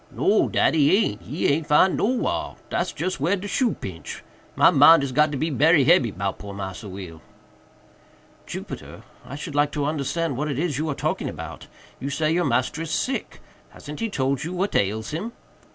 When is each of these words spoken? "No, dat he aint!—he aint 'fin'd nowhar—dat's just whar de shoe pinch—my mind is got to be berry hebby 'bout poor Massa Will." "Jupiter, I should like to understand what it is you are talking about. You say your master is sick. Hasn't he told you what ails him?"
"No, 0.09 0.49
dat 0.49 0.73
he 0.73 0.97
aint!—he 0.97 1.45
aint 1.47 1.67
'fin'd 1.67 1.97
nowhar—dat's 1.97 2.91
just 2.91 3.19
whar 3.19 3.35
de 3.35 3.47
shoe 3.47 3.73
pinch—my 3.73 4.71
mind 4.71 5.03
is 5.03 5.11
got 5.11 5.31
to 5.31 5.37
be 5.37 5.51
berry 5.51 5.83
hebby 5.83 6.09
'bout 6.09 6.39
poor 6.39 6.55
Massa 6.55 6.89
Will." 6.89 7.21
"Jupiter, 8.47 9.03
I 9.23 9.35
should 9.35 9.53
like 9.53 9.71
to 9.73 9.85
understand 9.85 10.37
what 10.37 10.49
it 10.49 10.57
is 10.57 10.79
you 10.79 10.89
are 10.89 10.95
talking 10.95 11.29
about. 11.29 11.67
You 11.99 12.09
say 12.09 12.31
your 12.31 12.45
master 12.45 12.81
is 12.81 12.89
sick. 12.89 13.41
Hasn't 13.69 13.99
he 13.99 14.09
told 14.09 14.43
you 14.43 14.53
what 14.53 14.73
ails 14.75 15.11
him?" 15.11 15.33